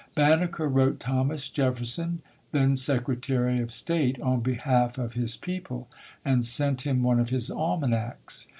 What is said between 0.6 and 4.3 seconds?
wrote Thomas Jefferson, then Sec retary of State,